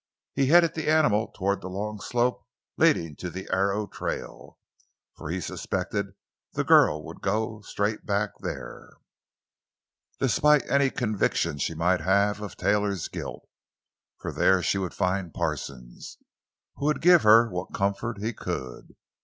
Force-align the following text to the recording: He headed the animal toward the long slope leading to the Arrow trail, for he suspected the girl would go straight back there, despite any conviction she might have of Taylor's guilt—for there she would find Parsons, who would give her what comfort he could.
He 0.33 0.47
headed 0.47 0.73
the 0.73 0.89
animal 0.89 1.27
toward 1.27 1.61
the 1.61 1.69
long 1.69 1.99
slope 1.99 2.43
leading 2.75 3.15
to 3.17 3.29
the 3.29 3.47
Arrow 3.53 3.85
trail, 3.85 4.57
for 5.15 5.29
he 5.29 5.39
suspected 5.39 6.15
the 6.53 6.63
girl 6.63 7.03
would 7.05 7.21
go 7.21 7.61
straight 7.61 8.03
back 8.03 8.31
there, 8.39 8.93
despite 10.19 10.67
any 10.67 10.89
conviction 10.89 11.59
she 11.59 11.75
might 11.75 12.01
have 12.01 12.41
of 12.41 12.57
Taylor's 12.57 13.09
guilt—for 13.09 14.31
there 14.33 14.63
she 14.63 14.79
would 14.79 14.95
find 14.95 15.35
Parsons, 15.35 16.17
who 16.77 16.85
would 16.85 16.99
give 17.01 17.21
her 17.21 17.47
what 17.51 17.71
comfort 17.71 18.17
he 18.17 18.33
could. 18.33 18.95